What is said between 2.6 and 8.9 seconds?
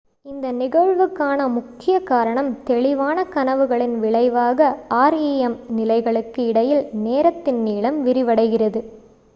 தெளிவான கனவுகளின் விளைவாக rem நிலைகளுக்கு இடையில் நேரத்தின் நீளம் விரிவடைகிறது